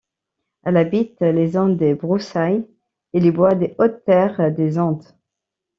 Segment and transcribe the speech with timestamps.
[0.63, 2.67] Elle habite les zones de broussailles
[3.13, 5.05] et les bois des hautes-terres des Andes.